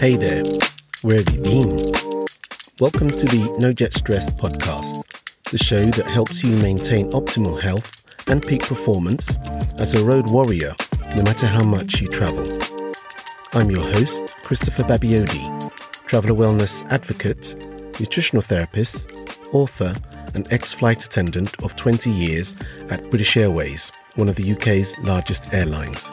[0.00, 0.44] Hey there,
[1.02, 1.92] where have you been?
[2.80, 5.04] Welcome to the No Jet Stress podcast,
[5.50, 9.36] the show that helps you maintain optimal health and peak performance
[9.76, 10.72] as a road warrior,
[11.14, 12.50] no matter how much you travel.
[13.52, 15.70] I'm your host, Christopher Babayode,
[16.06, 17.54] traveler wellness advocate,
[18.00, 19.12] nutritional therapist,
[19.52, 19.94] author,
[20.32, 22.56] and ex flight attendant of 20 years
[22.88, 26.10] at British Airways, one of the UK's largest airlines.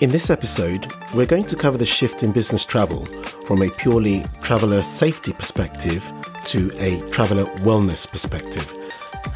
[0.00, 3.04] In this episode, we're going to cover the shift in business travel
[3.44, 6.10] from a purely traveller safety perspective
[6.46, 8.72] to a traveller wellness perspective.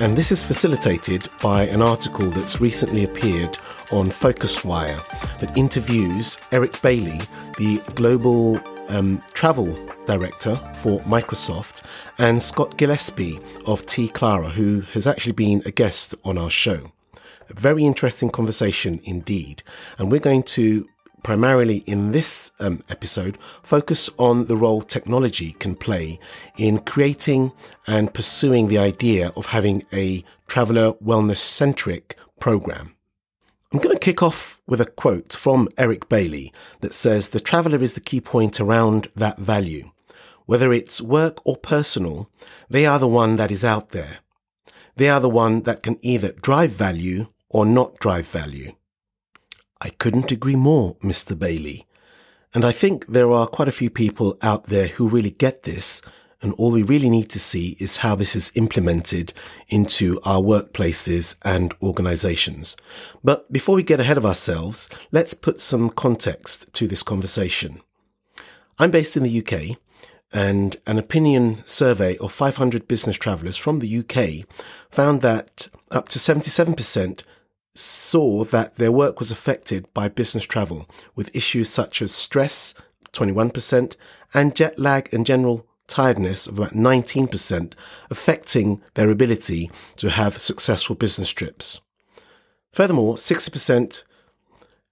[0.01, 3.59] And this is facilitated by an article that's recently appeared
[3.93, 5.07] on PhocusWire
[5.41, 7.21] that interviews Eric Bailey,
[7.59, 8.59] the global
[8.89, 11.83] um, travel director for Microsoft,
[12.17, 16.91] and Scott Gillespie of tClara, who has actually been a guest on our show.
[17.51, 19.63] A very interesting conversation indeed.
[19.99, 20.89] And we're going to
[21.25, 26.21] primarily in this um, episode focus on the role technology can play
[26.57, 27.51] in creating
[27.87, 32.95] and pursuing the idea of having a traveler wellness centric program.
[33.73, 37.83] I'm going to kick off with a quote from Eric Bailey that says the traveler
[37.83, 39.91] is the key point around that value.
[40.47, 42.31] Whether it's work or personal,
[42.71, 44.19] they are the one that is out there.
[44.97, 48.73] They are the one that can either drive value or not drive value.
[49.81, 51.39] I couldn't agree more, Mr.
[51.39, 51.87] Bailey.
[52.53, 56.03] And I think there are quite a few people out there who really get this.
[56.43, 59.33] And all we really need to see is how this is implemented
[59.69, 62.77] into our workplaces and organizations.
[63.23, 67.81] But before we get ahead of ourselves, let's put some context to this conversation.
[68.81, 69.79] I'm based in the UK
[70.33, 74.45] and an opinion survey of 500 business travelers from the UK
[74.91, 77.23] found that up to 77%
[77.75, 82.75] saw that their work was affected by business travel with issues such as stress,
[83.13, 83.97] 21%,
[84.33, 87.73] and jet lag and general tiredness of about 19%,
[88.11, 91.81] affecting their ability to have successful business trips.
[92.73, 94.05] Furthermore, 60%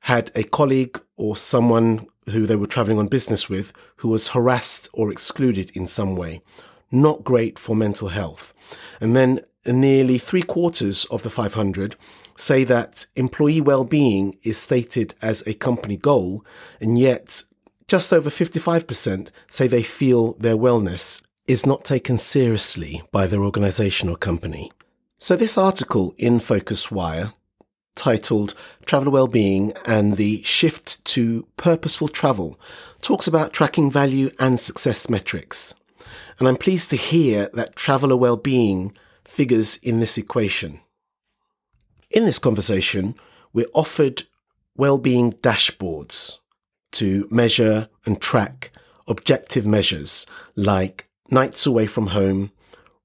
[0.00, 4.88] had a colleague or someone who they were traveling on business with who was harassed
[4.92, 6.42] or excluded in some way.
[6.90, 8.52] Not great for mental health.
[9.00, 11.96] And then nearly three quarters of the 500
[12.36, 16.44] say that employee well-being is stated as a company goal,
[16.80, 17.44] and yet
[17.88, 24.08] just over 55% say they feel their wellness is not taken seriously by their organization
[24.08, 24.70] or company.
[25.18, 27.32] So this article in PhocusWire
[27.94, 28.54] titled
[28.86, 32.58] Traveler Wellbeing and the Shift to Purposeful Travel
[33.02, 35.74] talks about tracking value and success metrics.
[36.38, 40.80] And I'm pleased to hear that traveler well-being figures in this equation.
[42.12, 43.14] In this conversation,
[43.54, 44.24] we're offered
[44.76, 46.38] well-being dashboards
[46.92, 48.70] to measure and track
[49.08, 52.52] objective measures like nights away from home,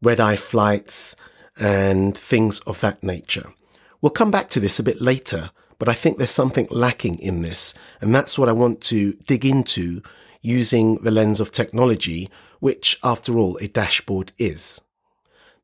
[0.02, 1.16] red eye flights,
[1.58, 3.54] and things of that nature.
[4.02, 7.44] We'll come back to this a bit later, but I think there's something lacking in
[7.44, 10.02] this, and that's what I want to dig into
[10.42, 12.30] using the lens of technology,
[12.60, 14.82] which after all a dashboard is.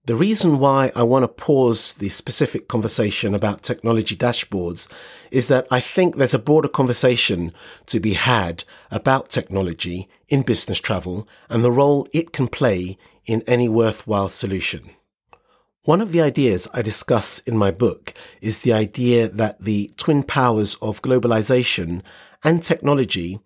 [0.05, 4.91] The reason why I want to pause the specific conversation about technology dashboards
[5.31, 7.53] is that I think there's a broader conversation
[7.85, 13.43] to be had about technology in business travel and the role it can play in
[13.47, 14.89] any worthwhile solution.
[15.83, 20.23] One of the ideas I discuss in my book is the idea that the twin
[20.23, 22.01] powers of globalization
[22.43, 23.39] and technology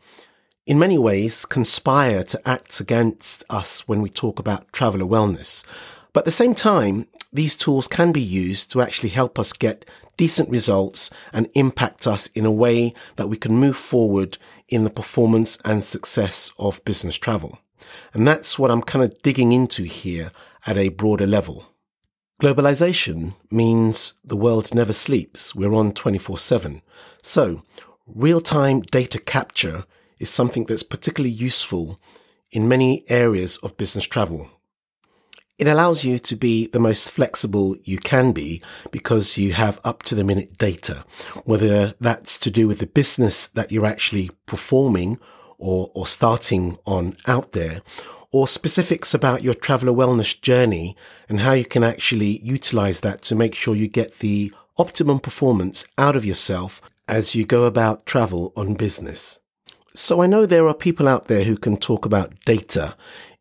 [0.66, 5.64] in many ways conspire to act against us when we talk about traveler wellness.
[6.18, 9.86] But at the same time, these tools can be used to actually help us get
[10.18, 14.90] decent results and impact us in a way that we can move forward in the
[14.90, 17.60] performance and success of business travel.
[18.16, 20.32] And that's what I'm kind of digging into here
[20.66, 21.68] at a broader level.
[22.42, 25.54] Globalization means the world never sleeps.
[25.54, 26.82] We're on 24 7.
[27.22, 27.62] So
[28.08, 29.86] real time data capture
[30.20, 32.02] is something that's particularly useful
[32.50, 34.50] in many areas of business travel.
[35.58, 38.62] It allows you to be the most flexible you can be
[38.92, 41.04] because you have up to the minute data,
[41.46, 45.18] whether that's to do with the business that you're actually performing
[45.58, 47.82] or, or starting on out there,
[48.32, 50.96] or specifics about your traveler wellness journey
[51.28, 55.86] and how you can actually utilize that to make sure you get the optimum performance
[55.98, 59.40] out of yourself as you go about travel on business.
[59.96, 62.96] So I know there are people out there who can talk about data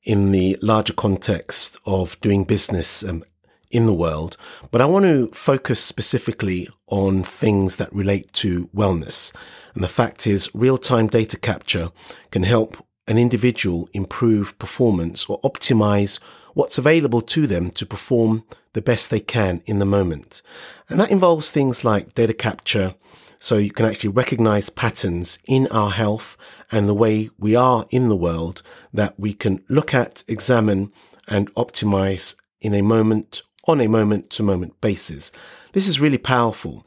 [0.06, 3.22] in the larger context of doing business um,
[3.70, 4.36] in the world,
[4.70, 9.34] but I want to focus specifically on things that relate to wellness.
[9.74, 11.90] And the fact is real time data capture
[12.30, 16.20] can help an individual improve performance or optimize
[16.54, 20.40] what's available to them to perform the best they can in the moment.
[20.88, 22.94] And that involves things like data capture,
[23.38, 26.36] so you can actually recognize patterns in our health
[26.70, 28.62] and the way we are in the world
[28.92, 30.92] that we can look at, examine,
[31.28, 35.30] and optimize in a moment, on a moment to moment basis.
[35.72, 36.86] This is really powerful.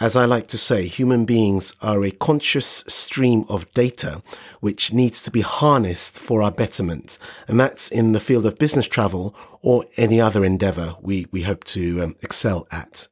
[0.00, 4.22] As I like to say, human beings are a conscious stream of data
[4.60, 7.18] which needs to be harnessed for our betterment.
[7.46, 11.62] And that's in the field of business travel or any other endeavor we, we hope
[11.64, 13.06] to um, excel at.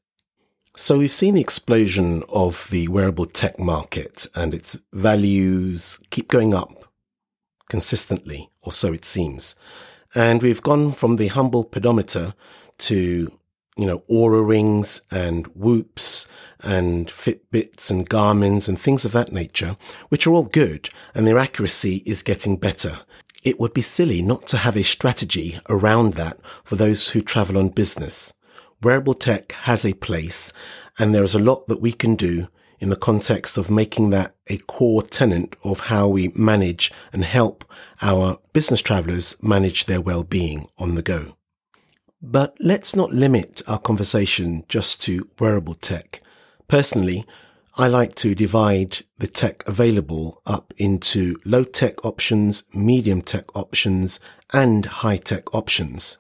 [0.81, 6.55] So we've seen the explosion of the wearable tech market and its values keep going
[6.55, 6.87] up
[7.69, 9.55] consistently, or so it seems.
[10.15, 12.33] And we've gone from the humble pedometer
[12.79, 13.39] to
[13.77, 16.27] you know, Oura rings and whoops
[16.61, 19.77] and Fitbits and Garmins and things of that nature,
[20.09, 23.01] which are all good and their accuracy is getting better.
[23.45, 27.59] It would be silly not to have a strategy around that for those who travel
[27.59, 28.33] on business.
[28.83, 30.53] Wearable tech has a place
[30.99, 32.49] and there is a lot that we can do
[32.79, 37.65] in the context of making that a core tenet of how we manage and help
[38.01, 41.37] our business travelers manage their well-being on the go.
[42.23, 46.23] But let's not limit our conversation just to wearable tech.
[46.67, 47.27] Personally,
[47.77, 54.21] I like to divide the tech available up into low tech options, medium tech options,
[54.53, 56.19] and high tech options.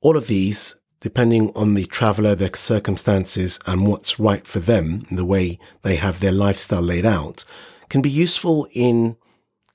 [0.00, 0.76] All of these,
[1.06, 6.18] depending on the traveler, their circumstances, and what's right for them, the way they have
[6.18, 7.44] their lifestyle laid out,
[7.88, 9.16] can be useful in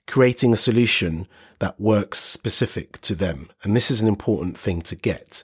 [0.07, 1.25] creating a solution
[1.59, 3.49] that works specific to them.
[3.63, 5.41] And this is an important thing to get.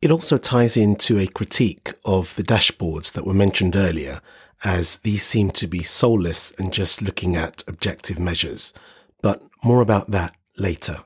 [0.00, 4.22] It also ties into a critique of the dashboards that were mentioned earlier,
[4.64, 8.72] as these seem to be soulless and just looking at objective measures.
[9.20, 11.04] But more about that later.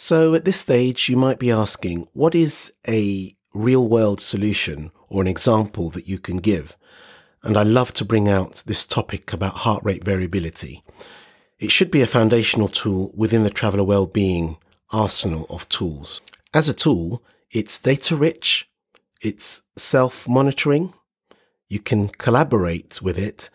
[0.00, 5.22] So at this stage, you might be asking, what is a real world solution or
[5.22, 6.76] an example that you can give?
[7.42, 10.84] And I love to bring out this topic about heart rate variability.
[11.58, 14.58] It should be a foundational tool within the traveler well-being
[14.92, 16.22] arsenal of tools.
[16.54, 18.70] As a tool, it's data rich.
[19.20, 20.94] It's self monitoring.
[21.68, 23.50] You can collaborate with it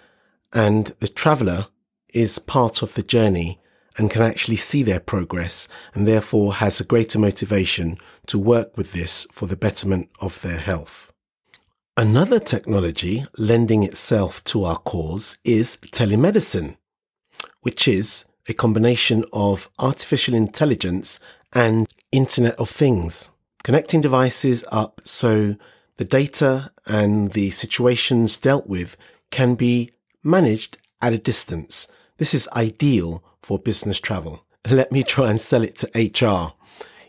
[0.52, 1.68] and the traveler
[2.14, 3.62] is part of the journey
[3.98, 7.98] and can actually see their progress and therefore has a greater motivation
[8.28, 11.14] to work with this for the betterment of their health.
[11.96, 16.78] Another technology lending itself to our cause is telemedicine,
[17.62, 21.20] which is a combination of artificial intelligence
[21.54, 23.30] and Internet of Things
[23.64, 25.56] connecting devices up so
[25.98, 28.98] the data and the situations dealt with
[29.32, 29.90] can be
[30.24, 31.88] managed at a distance.
[32.18, 34.46] This is ideal for business travel.
[34.70, 36.54] Let me try and sell it to HR.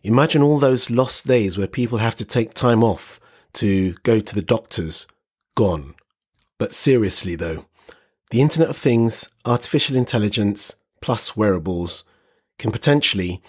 [0.02, 3.20] Imagine all those lost days where people have to take time off
[3.54, 5.06] to go to the doctors.
[5.54, 5.94] Gone.
[6.58, 7.66] But seriously though,
[8.30, 12.04] the Internet of Things, artificial intelligence, plus wearables
[12.58, 13.42] can potentially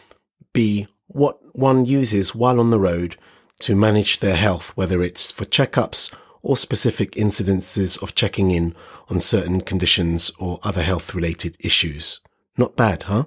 [0.53, 3.17] be what one uses while on the road
[3.61, 6.13] to manage their health, whether it's for checkups
[6.45, 8.75] or specific incidences of checking in
[9.09, 12.19] on certain conditions or other health related issues.
[12.55, 13.23] Not bad, huh?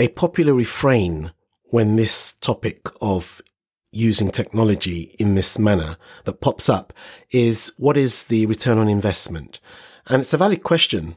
[0.00, 1.30] A popular refrain
[1.66, 3.40] when this topic of
[3.92, 6.92] using technology in this manner that pops up
[7.30, 9.60] is what is the return on investment?
[10.08, 11.16] And it's a valid question.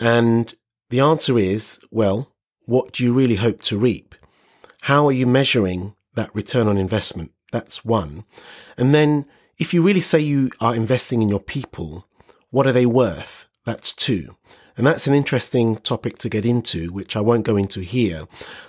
[0.00, 0.54] And
[0.88, 2.32] the answer is, well,
[2.64, 4.14] what do you really hope to reap?
[4.80, 7.32] How are you measuring that return on investment?
[7.52, 8.24] That's one.
[8.78, 9.26] And then
[9.58, 12.06] if you really say you are investing in your people,
[12.50, 13.48] what are they worth?
[13.64, 14.36] That's two.
[14.76, 18.26] And that's an interesting topic to get into, which I won't go into here,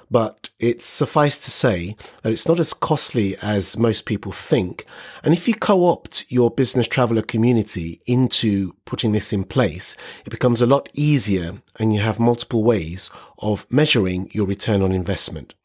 [0.10, 4.86] but it's suffice to say that it's not as costly as most people think.
[5.22, 10.62] And if you co-opt your business traveler community into putting this in place, it becomes
[10.62, 15.56] a lot easier and you have multiple ways of measuring your return on investment.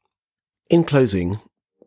[0.71, 1.38] In closing,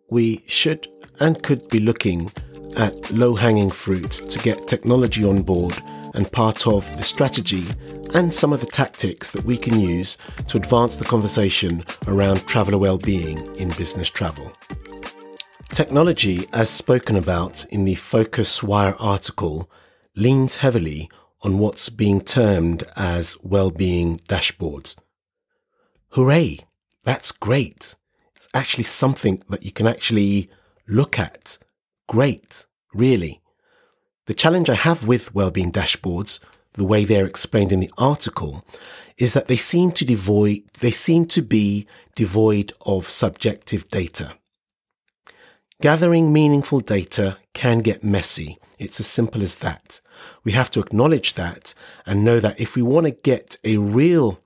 [0.09, 0.87] we should
[1.19, 2.31] and could be looking
[2.77, 5.77] at low hanging fruit to get technology on board
[6.13, 7.65] and part of the strategy
[8.13, 10.17] and some of the tactics that we can use
[10.47, 14.51] to advance the conversation around traveller well-being in business travel.
[15.69, 19.69] Technology, as spoken about in the PhocusWire article,
[20.15, 21.09] leans heavily
[21.41, 24.95] on what's being termed as well-being dashboards.
[26.09, 26.59] Hooray!
[27.03, 27.95] That's great
[28.35, 30.49] It's actually something that you can actually
[30.87, 31.57] look at.
[32.07, 33.41] Great, really.
[34.27, 36.39] The challenge I have with well-being dashboards,
[36.73, 38.65] the way they're explained in the article,
[39.17, 44.33] is that they seem to devoid, they seem to be devoid of subjective data.
[45.81, 48.57] Gathering meaningful data can get messy.
[48.79, 50.01] It's as simple as that.
[50.43, 51.73] We have to acknowledge that
[52.05, 54.39] and know that if we want to get a real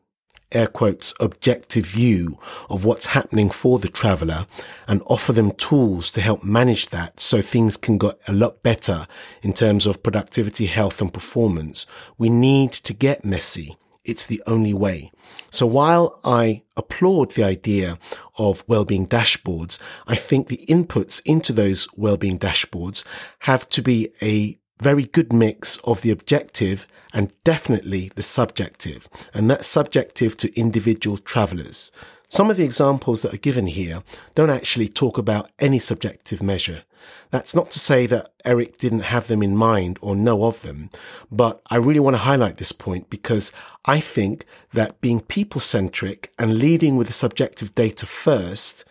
[0.52, 2.40] air quotes objective view
[2.70, 4.48] of what's happening for the traveler
[4.88, 9.08] and offer them tools to help manage that so things can get a lot better
[9.42, 11.86] in terms of productivity, health and performance.
[12.18, 13.78] We need to get messy.
[14.04, 15.12] It's the only way.
[15.52, 17.98] So while I applaud the idea
[18.38, 23.04] of well-being dashboards, I think the inputs into those well-being dashboards
[23.40, 29.50] have to be a very good mix of the objective and definitely the subjective, and
[29.50, 31.92] that's subjective to individual travelers.
[32.28, 34.04] Some of the examples that are given here
[34.36, 36.84] don't actually talk about any subjective measure.
[37.32, 40.92] That's not to say that Eric didn't have them in mind or know of them,
[41.32, 43.52] but I really want to highlight this point because
[43.86, 48.86] I think that being people centric and leading with the subjective data first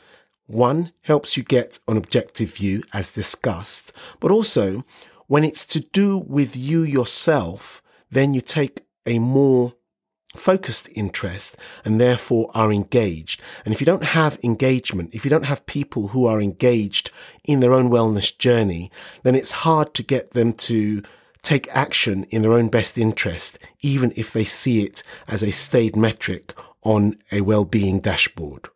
[0.47, 4.85] one helps you get an objective view as discussed, but also
[5.29, 7.81] when it's to do with you yourself,
[8.11, 9.75] then you take a more
[10.35, 13.41] focused interest and therefore are engaged.
[13.65, 17.11] And if you don't have engagement, if you don't have people who are engaged
[17.45, 18.91] in their own wellness journey,
[19.23, 21.03] then it's hard to get them to
[21.43, 25.97] take action in their own best interest, even if they see it as a staid
[25.97, 28.69] metric on a well-being dashboard.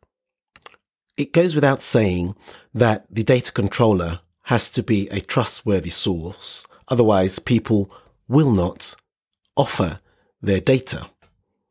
[1.16, 2.34] It goes without saying
[2.72, 4.20] that the data controller
[4.52, 6.66] has to be a trustworthy source.
[6.88, 7.90] Otherwise, people
[8.28, 8.94] will not
[9.56, 9.98] offer
[10.42, 11.08] their data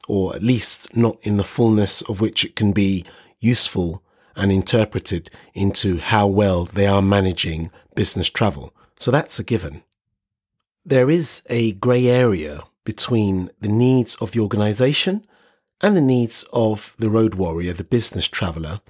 [0.08, 3.06] or at least not in the fullness of which it can be
[3.40, 4.02] useful
[4.36, 8.74] and interpreted into how well they are managing business travel.
[8.98, 9.84] So that's a given.
[10.84, 15.24] There is a grey area between the needs of the organization
[15.82, 18.82] and the needs of the road warrior, the business traveler,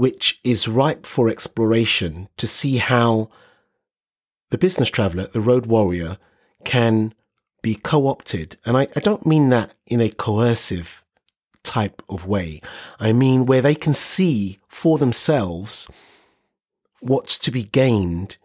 [0.00, 3.28] which is ripe for exploration to see how
[4.48, 6.16] the business traveler, the road warrior,
[6.64, 7.12] can
[7.60, 8.56] be co-opted.
[8.64, 11.04] And I, I don't mean that in a coercive
[11.64, 12.62] type of way.
[12.98, 15.86] I mean where they can see for themselves
[17.00, 18.38] what's to be gained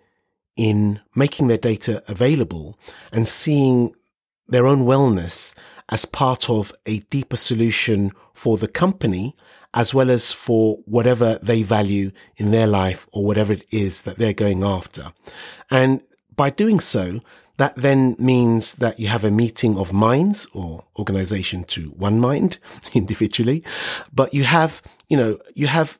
[0.57, 2.77] in making their data available
[3.13, 3.95] and seeing
[4.45, 5.55] their own wellness
[5.87, 9.37] as part of a deeper solution for the company
[9.75, 14.17] as well as for whatever they value in their life or whatever it is that
[14.17, 15.11] they're going after.
[15.69, 16.01] And
[16.33, 17.19] by doing so,
[17.57, 22.57] that then means that you have a meeting of minds or organization to one mind
[22.93, 23.63] individually,
[24.13, 25.99] but you have, you know, you have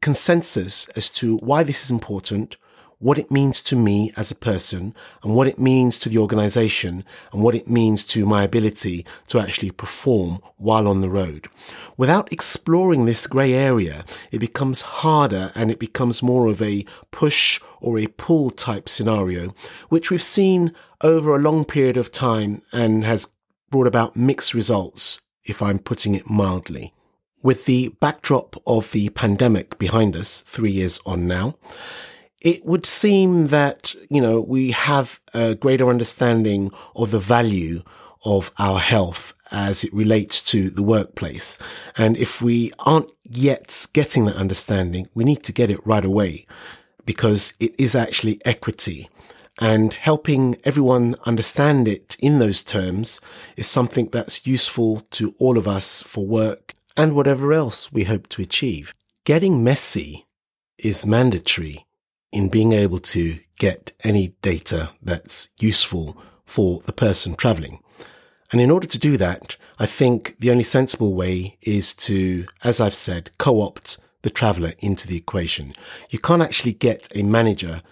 [0.00, 2.56] consensus as to why this is important,
[3.00, 7.02] what it means to me as a person and what it means to the organization
[7.32, 11.48] and what it means to my ability to actually perform while on the road.
[11.96, 17.58] Without exploring this gray area, it becomes harder and it becomes more of a push
[17.80, 19.54] or a pull type scenario,
[19.88, 23.30] which we've seen over a long period of time and has
[23.70, 26.92] brought about mixed results, if I'm putting it mildly.
[27.42, 31.56] With the backdrop of the pandemic behind us, three years on now,
[32.40, 37.82] it would seem that, you know, we have a greater understanding of the value
[38.24, 41.58] of our health as it relates to the workplace.
[41.96, 46.46] And if we aren't yet getting that understanding, we need to get it right away
[47.04, 49.08] because it is actually equity.
[49.60, 53.20] And helping everyone understand it in those terms
[53.56, 58.28] is something that's useful to all of us for work and whatever else we hope
[58.30, 58.94] to achieve.
[59.24, 60.26] Getting messy
[60.78, 61.84] is mandatory
[62.32, 67.80] in being able to get any data that's useful for the person traveling.
[68.52, 72.80] And in order to do that, I think the only sensible way is to, as
[72.80, 75.72] I've said, co-opt the traveler into the equation.
[76.10, 77.82] You can't actually get a manager,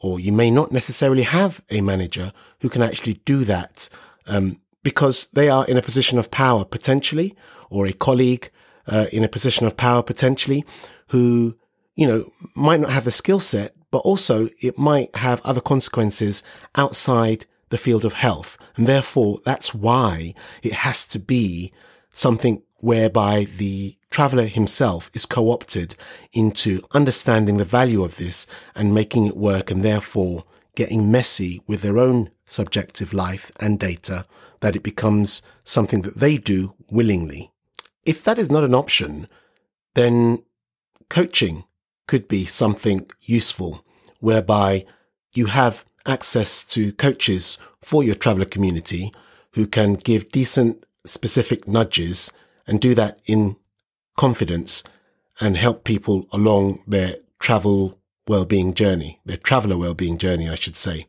[0.00, 3.88] or you may not necessarily have a manager who can actually do that,
[4.26, 7.36] um, because they are in a position of power potentially,
[7.70, 8.50] or a colleague
[8.86, 10.64] uh, in a position of power potentially,
[11.08, 11.56] who
[11.94, 16.42] you know might not have the skill set but also it might have other consequences
[16.76, 18.56] outside the field of health.
[18.76, 21.72] And therefore, that's why it has to be
[22.12, 25.94] something whereby the traveler himself is co-opted
[26.32, 31.82] into understanding the value of this and making it work and therefore getting messy with
[31.82, 34.24] their own subjective life and data
[34.60, 37.52] that it becomes something that they do willingly.
[38.04, 39.28] If that is not an option,
[39.94, 40.42] then
[41.10, 41.64] coaching
[42.08, 43.84] could be something useful
[44.18, 44.84] whereby
[45.32, 49.12] you have access to coaches for your traveler community
[49.52, 52.32] who can give decent, specific nudges
[52.66, 53.56] and do that in
[54.16, 54.82] confidence
[55.40, 61.06] and help people along their travel well-being journey, their traveler well-being journey, I should say.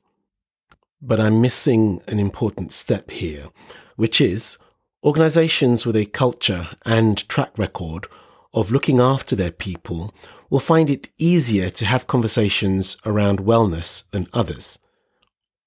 [1.01, 3.47] But I'm missing an important step here,
[3.95, 4.57] which is
[5.03, 8.07] organizations with a culture and track record
[8.53, 10.13] of looking after their people
[10.49, 14.79] will find it easier to have conversations around wellness than others.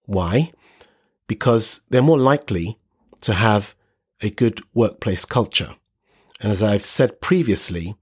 [0.04, 0.52] Why?
[1.26, 2.78] Because they're more likely
[3.20, 3.76] to have
[4.20, 5.76] a good workplace culture.
[6.40, 7.94] And as I've said previously,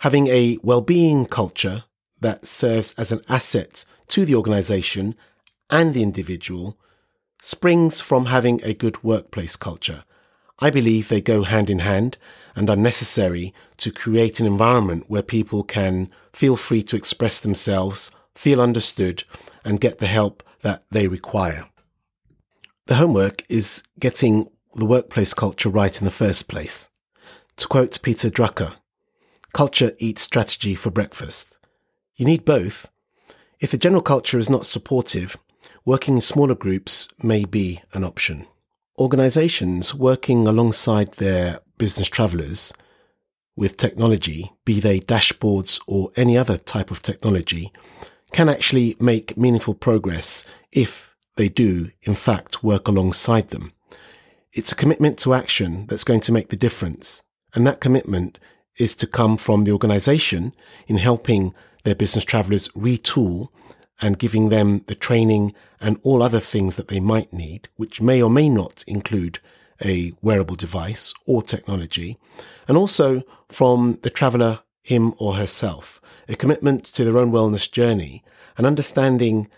[0.00, 1.84] having a well-being culture
[2.20, 5.16] that serves as an asset to the organization
[5.68, 6.78] and the individual
[7.42, 10.04] springs from having a good workplace culture.
[10.58, 12.16] I believe they go hand in hand
[12.54, 18.10] and are necessary to create an environment where people can feel free to express themselves,
[18.34, 19.24] feel understood,
[19.64, 21.66] and get the help that they require.
[22.86, 26.88] The homework is getting the workplace culture right in the first place.
[27.56, 28.74] To quote Peter Drucker,
[29.52, 31.58] culture eats strategy for breakfast.
[32.16, 32.88] You need both.
[33.60, 35.36] If the general culture is not supportive,
[35.84, 38.46] working in smaller groups may be an option.
[38.98, 42.72] Organizations working alongside their business travelers
[43.54, 47.72] with technology, be they dashboards or any other type of technology,
[48.32, 53.72] can actually make meaningful progress if they do, in fact, work alongside them.
[54.52, 57.22] It's a commitment to action that's going to make the difference.
[57.54, 58.38] And that commitment
[58.78, 60.54] is to come from the organization
[60.86, 63.48] in helping their business travelers retool
[64.00, 68.22] and giving them the training and all other things that they might need, which may
[68.22, 69.38] or may not include
[69.84, 72.18] a wearable device or technology,
[72.68, 78.22] and also from the traveler, him or herself, a commitment to their own wellness journey
[78.56, 79.48] and understanding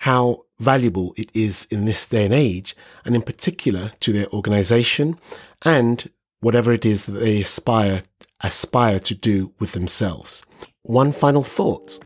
[0.00, 5.18] how valuable it is in this day and age, and in particular to their organization
[5.64, 8.02] and whatever it is that they aspire
[8.42, 10.44] aspire to do with themselves.
[10.82, 11.98] One final thought.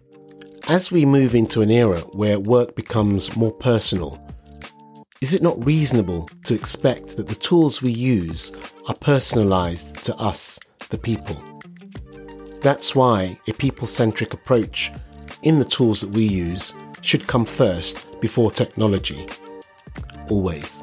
[0.68, 4.22] As we move into an era where work becomes more personal,
[5.20, 8.52] is it not reasonable to expect that the tools we use
[8.86, 11.42] are personalized to us, the people?
[12.60, 14.92] That's why a people centric approach
[15.42, 19.26] in the tools that we use should come first before technology.
[20.28, 20.82] Always.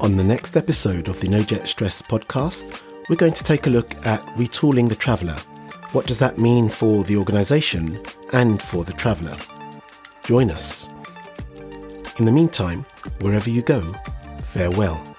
[0.00, 3.70] On the next episode of the No Jet Stress podcast, we're going to take a
[3.70, 5.36] look at retooling the traveller
[5.92, 8.00] what does that mean for the organisation
[8.32, 9.36] and for the traveller?
[10.24, 10.90] Join us.
[12.18, 12.84] In the meantime,
[13.20, 13.94] wherever you go,
[14.42, 15.09] farewell.